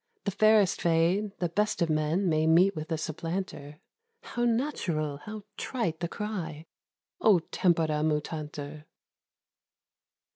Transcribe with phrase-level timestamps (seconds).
[0.23, 3.79] The fairest fade; the best of men May meet with a supplanter;—
[4.23, 6.65] How natural, how trite the cry,
[7.21, 8.85] "O tempora mutantur!"